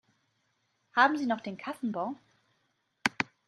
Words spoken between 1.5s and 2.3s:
Kassenbon?